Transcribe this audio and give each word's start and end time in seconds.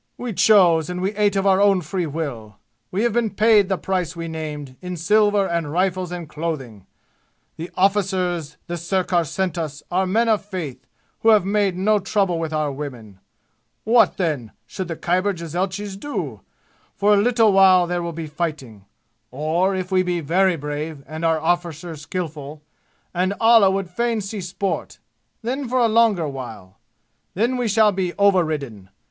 We 0.17 0.33
chose, 0.33 0.89
and 0.89 0.99
we 0.99 1.13
ate 1.15 1.35
of 1.35 1.45
our 1.45 1.61
own 1.61 1.81
free 1.81 2.07
will. 2.07 2.55
We 2.89 3.03
have 3.03 3.13
been 3.13 3.29
paid 3.29 3.69
the 3.69 3.77
price 3.77 4.15
we 4.15 4.27
named, 4.27 4.75
in 4.81 4.97
silver 4.97 5.45
and 5.47 5.71
rifles 5.71 6.11
and 6.11 6.27
clothing. 6.27 6.87
The 7.55 7.69
arrficers 7.77 8.57
the 8.65 8.77
sirkar 8.77 9.23
sent 9.27 9.59
us 9.59 9.83
are 9.91 10.07
men 10.07 10.27
of 10.27 10.43
faith 10.43 10.87
who 11.19 11.29
have 11.29 11.45
made 11.45 11.77
no 11.77 11.99
trouble 11.99 12.39
with 12.39 12.51
our 12.51 12.71
women. 12.71 13.19
What, 13.83 14.17
then, 14.17 14.53
should 14.65 14.87
the 14.87 14.95
Khyber 14.95 15.35
jezailchis 15.35 15.99
do? 15.99 16.41
For 16.95 17.13
a 17.13 17.17
little 17.21 17.53
while 17.53 17.85
there 17.85 18.01
will 18.01 18.11
be 18.11 18.25
fighting 18.25 18.85
or, 19.29 19.75
if 19.75 19.91
we 19.91 20.01
be 20.01 20.19
very 20.19 20.55
brave 20.55 21.03
and 21.05 21.23
our 21.23 21.37
arrficers 21.39 21.99
skillful, 21.99 22.63
and 23.13 23.35
Allah 23.39 23.69
would 23.69 23.87
fain 23.87 24.19
see 24.19 24.41
sport, 24.41 24.97
then 25.43 25.69
for 25.69 25.77
a 25.79 25.87
longer 25.87 26.27
while. 26.27 26.79
Then 27.35 27.55
we 27.55 27.67
shall 27.67 27.91
be 27.91 28.13
overridden. 28.17 28.89